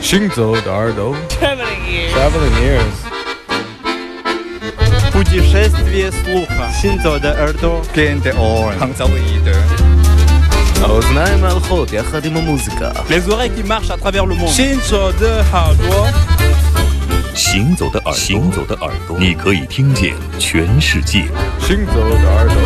[0.00, 2.12] 行走的耳朵 Traveling ears.
[2.14, 2.96] Traveling ears
[5.12, 6.70] Путешествие слуха.
[6.80, 7.82] Синзо де Эрдо.
[7.94, 8.74] Gente on.
[8.78, 9.56] Hanzaoide.
[10.82, 12.90] האוזניים ההלכות יחד עם המוזיקה.
[13.08, 14.50] Les oreilles qui marchent à travers le monde.
[14.50, 16.12] Shinzo de Hardware.
[17.34, 21.24] 行走的耳朵，行走的耳朵，你可以听见全世界。
[21.60, 22.56] 行走的耳朵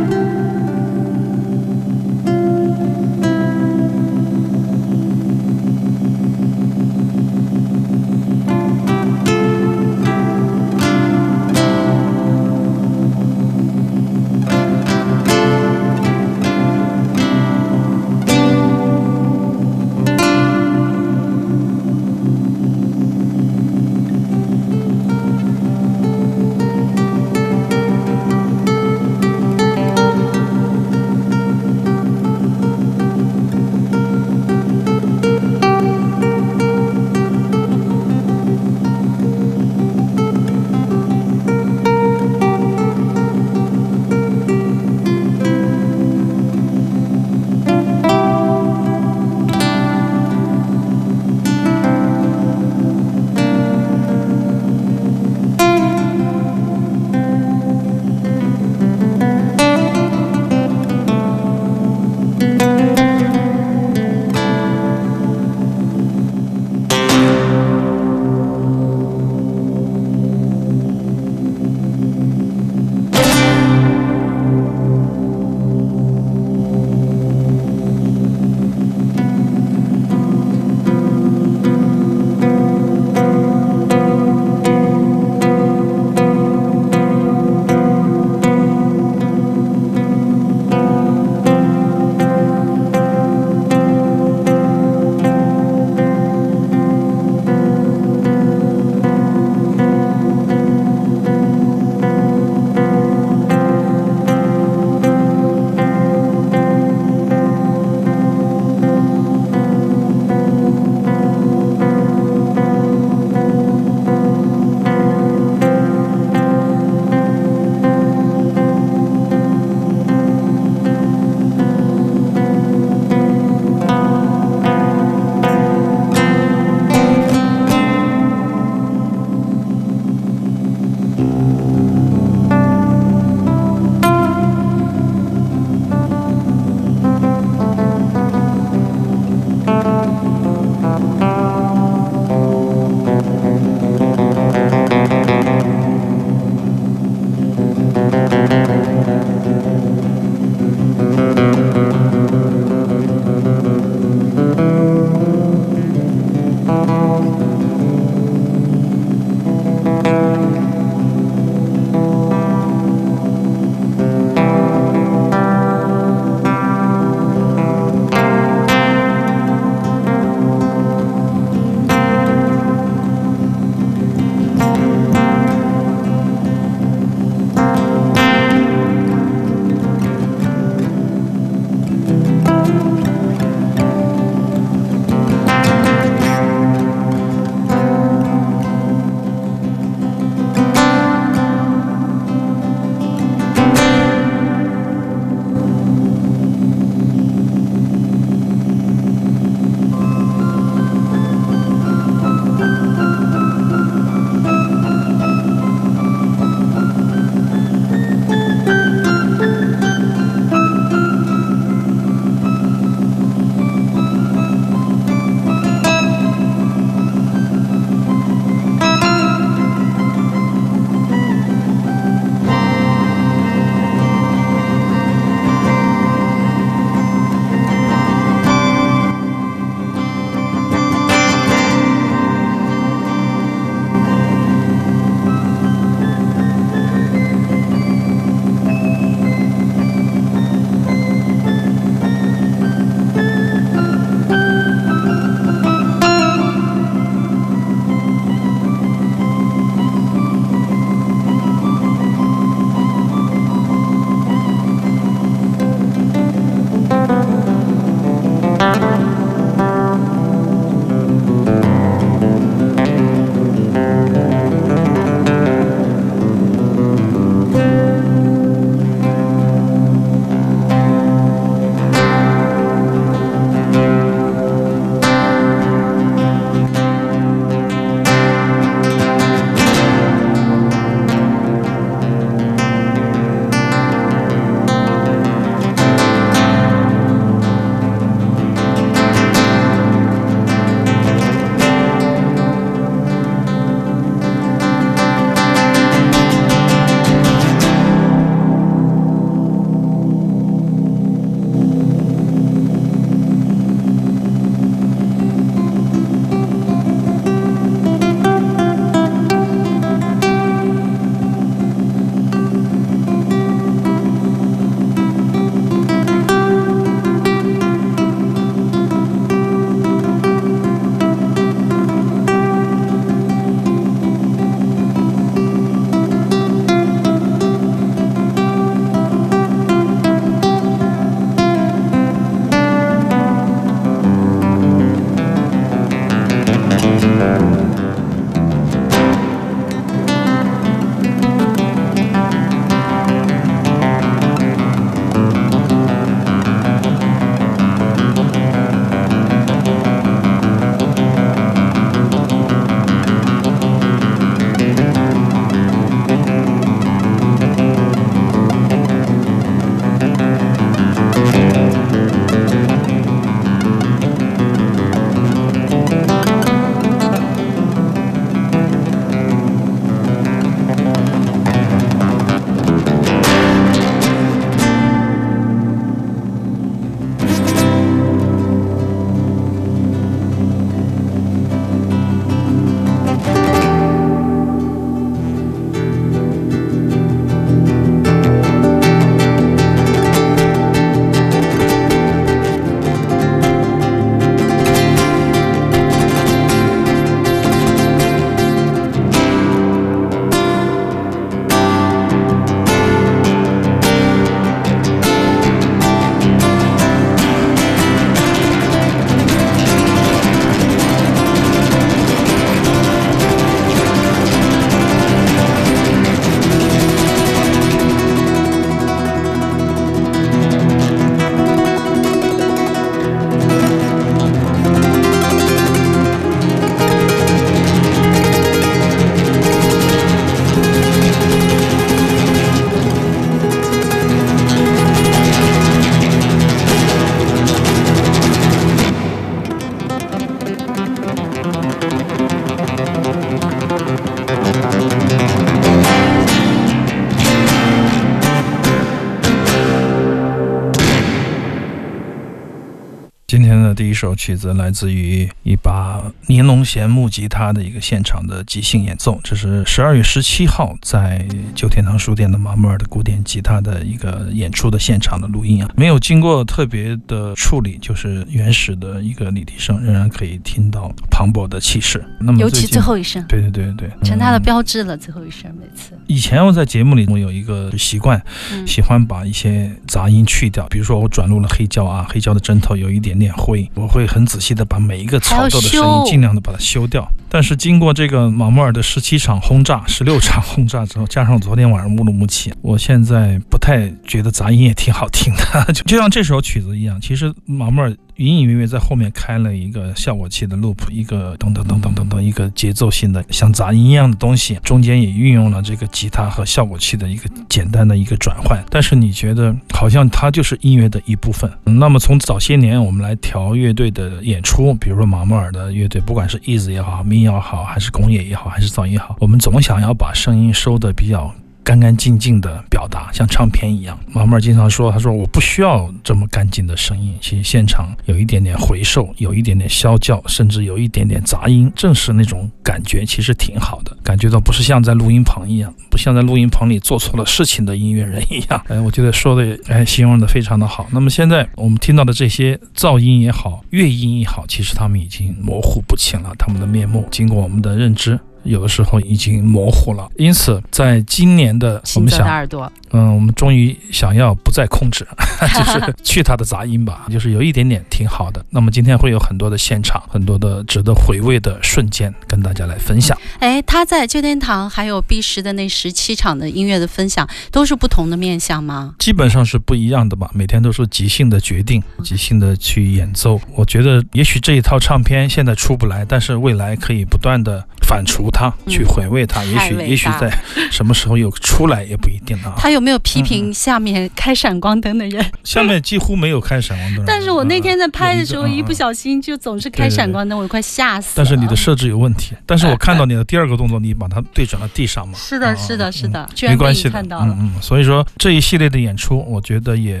[453.74, 455.83] 第一首曲子来自于一把
[456.26, 472.04] 尼龙弦木吉他的一个现场的即兴演奏，这是十二月十七号在旧天堂书店的马穆尔的古典吉他的一个演出的现场的录音啊，没有经过特别的处理，就是原始的一个立体声，仍然可以听到磅礴的气势。
[472.20, 474.96] 那么尤其最后一声，对对对对，成他的嗯标志了。
[474.96, 480.66] 最后一声每次，以前我在节目里，我有一个习惯，嗯喜欢把一些杂音去掉。
[480.68, 487.10] 比如说我转入了黑胶啊，黑胶的针头有一点点灰，我会很仔细的把每一个吵斗的声音尽量的把它修掉。
[487.28, 508.62] 但是经过这个马穆尔的十七场轰炸、十六 场轰炸之后，加上昨天晚上乌鲁木齐，我现在不太觉得杂音也挺好听的， 就就像这首曲子一样，其实马穆尔隐隐约约在后面开了一个效果器的 loop，一个等等等等等等一个节奏性的像杂音一样的东西，中间也运用了这个吉他和效果器的一个简单的一个转换。
[508.70, 511.50] 但是你觉得好像它就是音乐的一部分。
[511.64, 521.34] 那么从早些年我们来调乐队的演出，比如说马穆尔的乐队，不管是 Easy 也好，民谣好，还是工业也好，还是噪音也好，我们总想要把声音收的比较。
[521.64, 523.98] 干干净净的表达，像唱片一样。
[524.12, 533.96] 毛毛经常说：“他说我不需要这么干净的声音，其实现场有一点点回授，有一点点啸叫，甚至有一点点杂音，正是那种感觉，其实挺好的。
[534.04, 538.62] 感觉到不是像在录音棚一样，不像在录音棚里做错了事情的音乐人一样。
[538.68, 540.86] 哎，我觉得说的哎形容的非常的好。
[540.92, 548.20] 那么现在我们听到的这些噪音也好，乐音也好，其实他们已经模糊不清了，他们的面目经过我们的认知。
[548.44, 555.06] 有的时候已经模糊了，因此在今年的我们想的耳朵，嗯，我们终于想要不再控制，
[555.54, 558.44] 就是去它的杂音吧， 就是有一点点挺好的。
[558.50, 563.18] 那么今天会有很多的现场，很多的值得回味的瞬间跟大家来分享。
[563.40, 568.94] 哎，他在旧天堂还有 B 十的那十七场的音乐的分享，都是不同的面向吗？
[568.98, 573.40] 基本上是不一样的吧，每天都是即兴的决定，即兴的去演奏。
[573.54, 580.36] 我觉得也许这一套唱片现在出不来，但是未来可以不断的反刍它，嗯去回味它，也许也许在
[580.70, 582.54] 什么时候又出来也不一定啊。
[582.58, 585.24] 他有没有批嗯评下面开闪光灯的人？
[585.44, 591.12] 下面几乎没有开闪光灯，但是我那天在拍的时候，一不小心就总是开闪光灯，我快吓死了。
[591.16, 592.34] 但是你的设置有问题。
[592.46, 595.14] 但是我看到你的第二个动作，你把它对准了地上嘛？
[595.16, 596.06] 是的，啊是的，是。
[596.08, 597.00] 嗯的，没关系的。
[597.00, 597.52] 嗯嗯。
[597.60, 600.00] 所以说这一系列的演出，我觉得也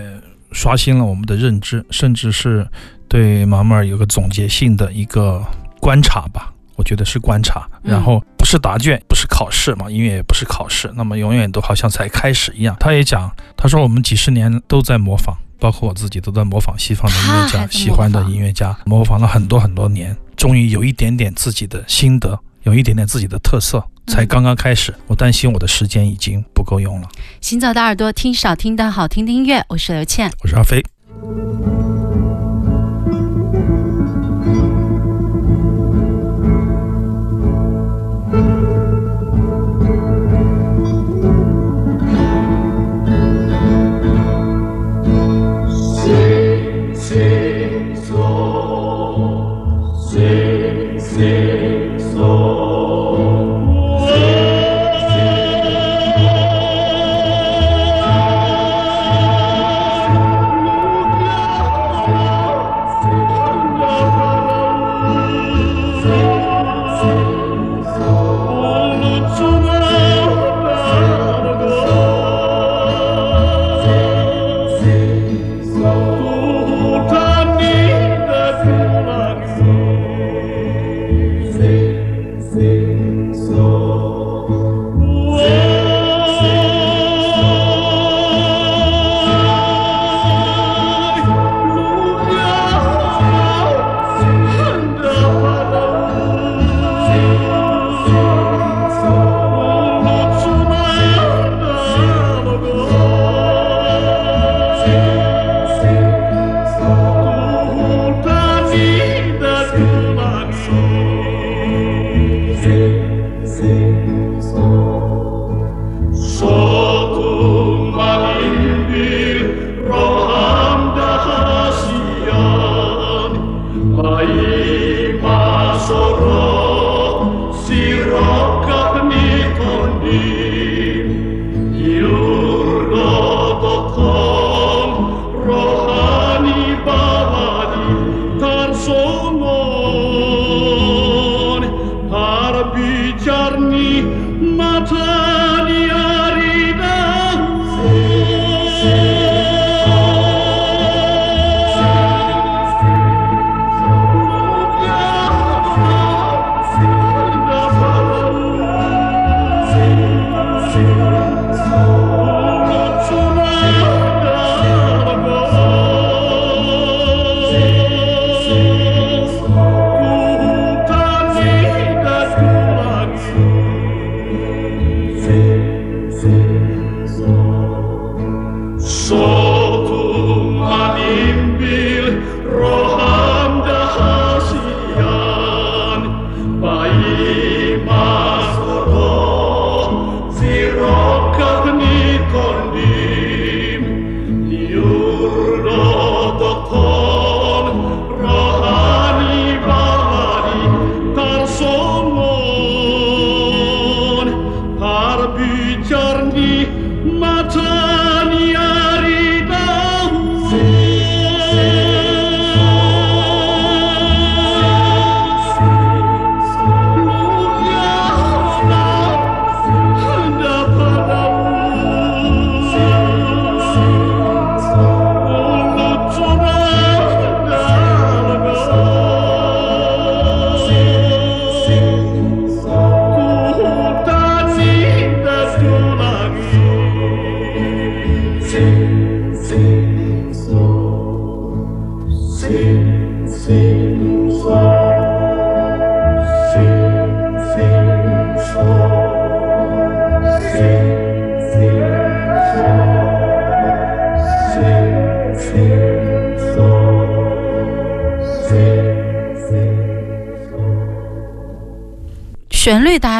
[0.52, 2.66] 刷新了我们的认知，甚至是
[3.08, 5.42] 对马穆尔有个总结性的一个
[5.80, 6.52] 观察吧。
[6.76, 12.76] 我觉得是观察，嗯然后不是答卷，不是考试嘛，音乐也不是考试，那么永远都好像才开始一样。
[12.80, 24.94] 他也讲，他说我们几十年都在模仿，包括我自己都在模仿西方的音乐家，喜欢的音乐家，模仿了很多很多年，终于有一点点自己的心得，有一点点自己的特色，才嗯刚刚开始。
[25.06, 27.08] 我担心我的时间已经不够用了。
[27.40, 30.30] 行走的耳朵，听少听的好听的音乐，我是刘倩。
[30.42, 30.84] 我是阿飞。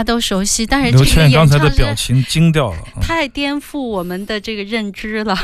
[0.05, 2.79] 都熟悉，但是刘这个演倩刚才的表情惊掉了。
[2.97, 5.37] 嗯太颠覆我们的这个认知了。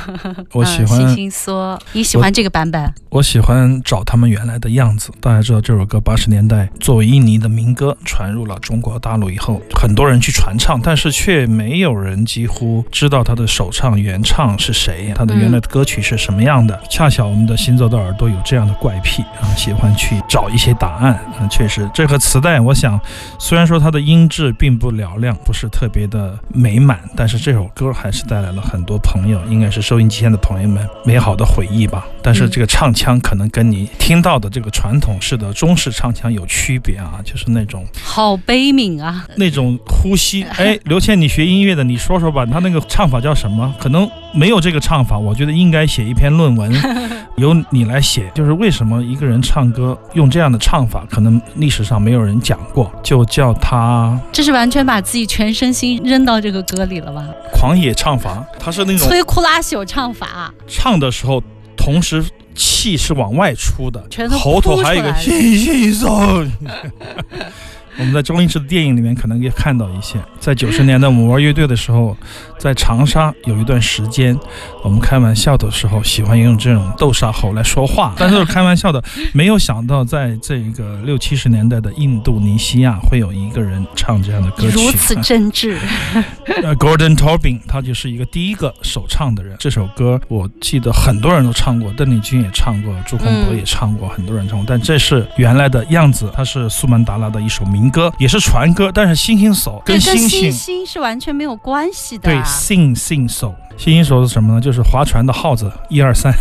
[0.53, 2.93] 我喜欢嗯星星说，你喜欢这个版本？
[3.11, 5.11] 我喜欢找他们原来的样子。
[5.21, 16.81] 大家知道这首歌八十年代作为印尼的民歌传入了中国大陆以后，很多人去传唱，但是却没有人几乎知道他的首唱原唱是谁，他的原来的歌曲是什么样的。
[16.89, 21.19] 恰巧我们的行走的耳朵有这样的怪癖啊，喜欢去找一些答案。
[21.41, 22.99] 嗯，确实，这个磁带，我想
[23.41, 32.07] 虽然说它的音质并不嘹亮，不是特别的美满，但是这首歌还是带来了很多朋友，应该是收音机前的朋友们美好的回忆吧。
[32.23, 39.27] 但是这个唱腔可能跟你听到的这个传统式的中式唱腔有区别啊，就是那种好悲悯啊！
[39.37, 40.43] 那种呼吸。
[40.57, 43.75] 哎，刘倩，你学音乐的，你说说吧，他那个唱法叫什么？
[43.79, 46.71] 可能没有这个唱法，我觉得应该写一篇论文，
[47.37, 57.27] 由你来写，就是为什么一个人唱歌用这样的唱法，可能历史上没有人讲过，就叫他这是完全把自己全身心扔到这个歌里了吧？
[57.53, 58.45] 狂野唱法。
[58.59, 61.43] 他是那种摧枯拉朽唱法，唱的时候，
[61.77, 66.09] 同时气是往外出的喉头还有一个信信手。
[68.01, 72.17] 我们在周星驰的电影里面可能也看到一些，在九十年代我们玩乐队的时候，
[72.59, 74.35] 在长沙有一段时间，
[74.83, 85.77] 我们开玩笑的时候喜欢用这种豆沙喉来说话，但是都是开玩笑的，没有想到在这个六七十年代的印度尼西亚会有一个人唱这样的歌曲，如此真挚。
[86.63, 89.57] 呃，Gordon Tobin，他就是一个第一个首唱的人。
[89.59, 94.65] 这首歌我记得很多人都唱过，邓丽君也唱过，朱洪博嗯也唱过，很多人唱过。
[94.67, 102.31] 但这是原来的样子，它是苏门答腊的一首民歌，也是船歌，但是星星手，跟星星星星是完全没有关系的。
[102.31, 104.61] 对 sing sing 手，星星手是什么呢？
[104.61, 106.33] 就是划船的号子，一二三。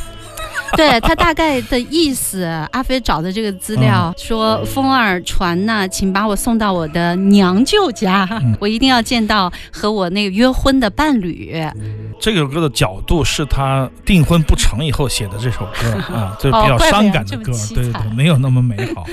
[0.78, 11.54] 对他大概的意思，阿飞找的这个资料、说：“风儿船呐、请把我送到我的娘舅家，嗯我一定要见到和我那个约婚的伴侣。
[12.20, 19.06] 这首歌的角度是他订婚不成以后写的这首歌啊， 就是比较伤感的歌，对对，没有那么美好。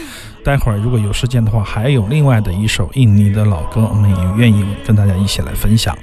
[0.44, 5.96] 待会儿如果有时间的话，还有另外的一首印尼的老歌，我们也愿意跟大家一起来分享。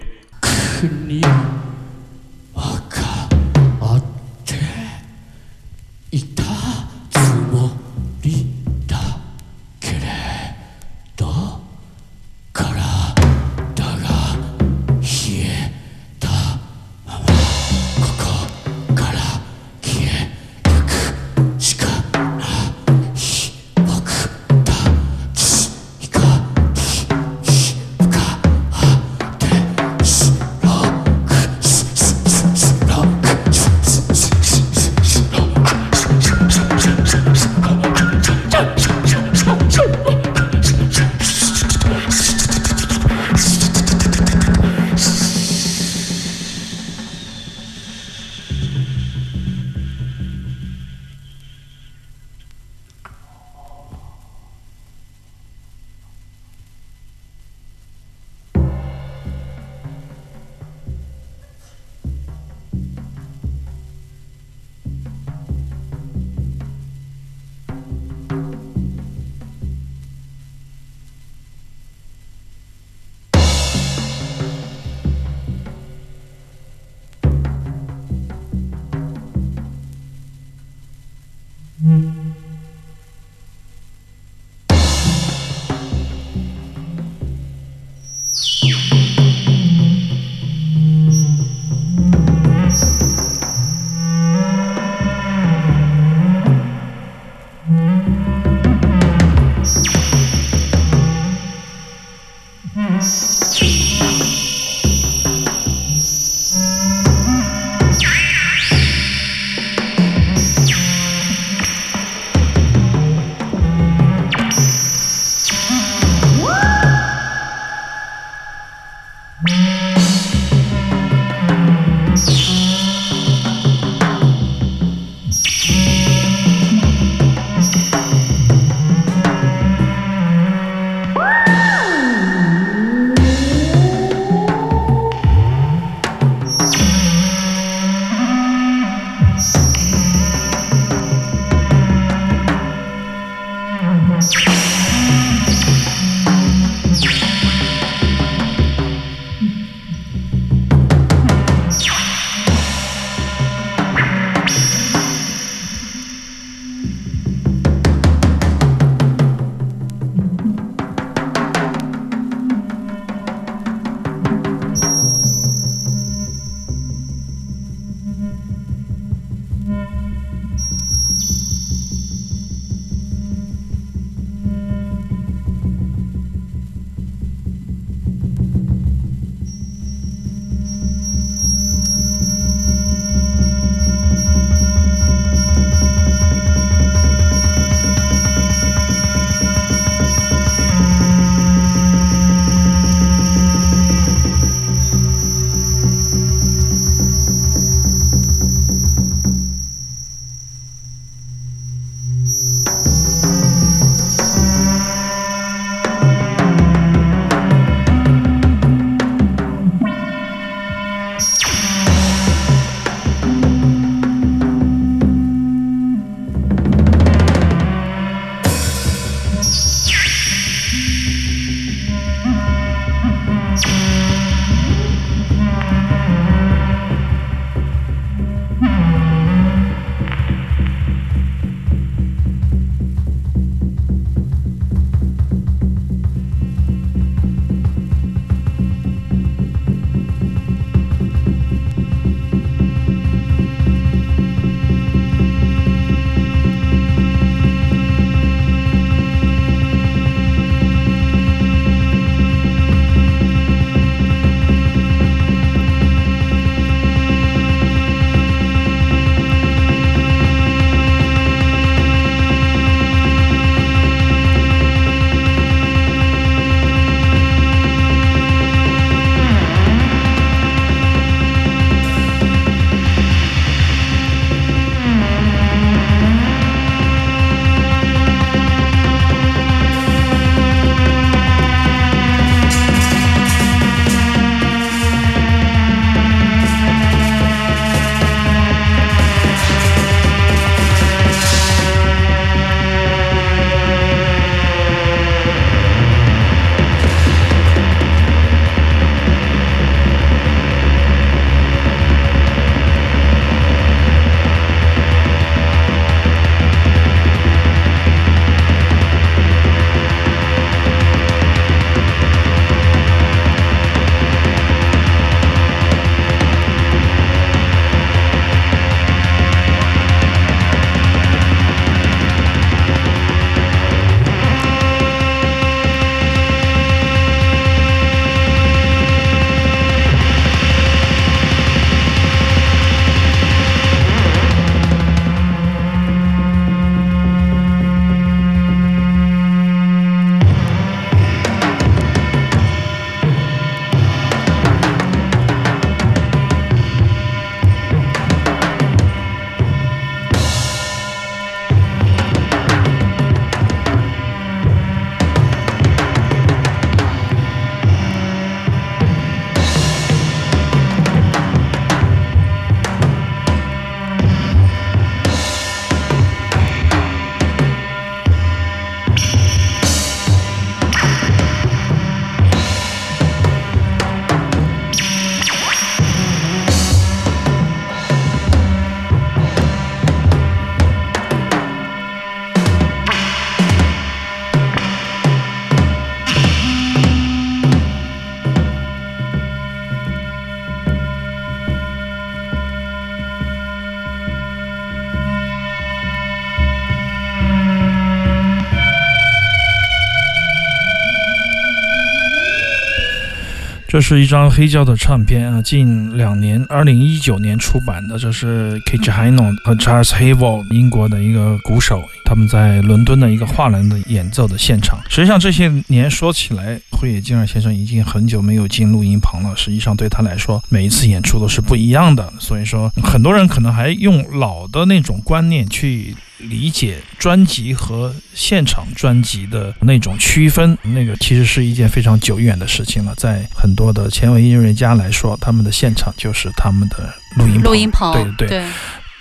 [403.84, 408.00] 是一张黑胶的唱片啊，近两年，二零一九年出版的。
[408.00, 414.80] 这是 k i t c h h i n o 和 Charles Havel 英国的一个鼓手，他们在伦敦的一个画廊的演奏的现场。
[414.90, 419.36] 实际上这些年说起来，灰野金二先生已经很久没有进录音棚了。
[419.36, 422.12] 实际上对他来说，每一次演出都是不一样的。
[422.20, 425.94] 所以说，很多人可能还用老的那种观念去。
[426.24, 432.94] 理解专辑和现场专辑的那种区分，那个其实是一件非常久远的事情了。
[432.96, 437.44] 在很多的前卫音乐家来说，他们的现场就是他们的录音棚。
[437.44, 438.46] 录音棚，对对，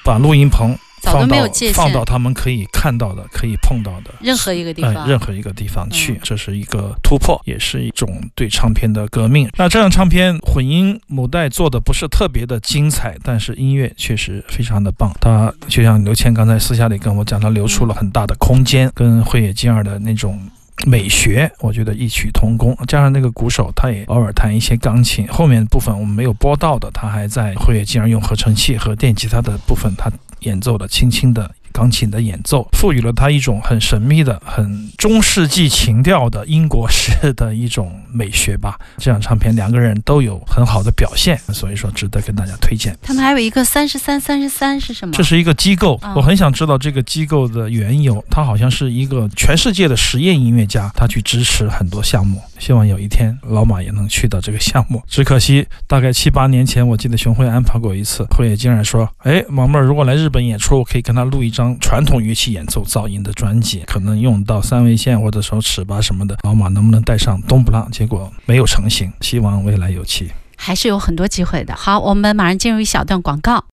[0.05, 0.77] 把录音棚。
[1.03, 9.51] 早都没有界限，放到他们可以看到的、可以碰到的任何一个地方，任何一个地方去，这是一个突破，也是一种对唱片的革命。
[9.59, 15.13] 那这张唱片混音母带做的不是特别的精彩，但是音乐确实非常的棒。
[15.21, 20.39] 他就像刘谦刚才私下里跟我讲，他留出了很大的空间，跟辉野金二的那种
[20.87, 22.77] 美学，我觉得异曲同工。
[22.87, 30.11] 加上那个鼓手，他也偶尔弹一些钢琴，后面部分我们没有播到的，他还在会，竟然用合成器和电吉他的部分，他。
[30.43, 31.49] 演奏的轻轻的。
[31.73, 38.79] 钢琴的演奏赋予了他一种很神秘的、很中世纪情调的英国式的一种美学吧。
[38.99, 42.97] 这张唱片两个人都有很好的表现，所以说值得跟大家推荐。
[43.03, 45.15] 他们还有一个三十三三十三是什么？
[45.15, 48.23] 这是一个机构，我很想知道这个机构的缘由。
[48.31, 52.41] 他好像是一个全世界的实验音乐家，他去支持很多项目。
[52.59, 55.03] 希望有一天老马也能去到这个项目。
[55.09, 67.91] 只可惜大概七八年前，我记得熊辉安排过一次，会竟然说：“哎，毛妹儿如果来日本演出，我可以跟他录一张。”传统乐器演奏噪音的专辑，可能用到三味线或者说尺八什么的，老马能不能带上冬不浪？
[67.91, 71.75] 结果没有成型，希望未来有期，还是有很多机会的。
[71.75, 73.65] 好，我们马上进入一小段广告。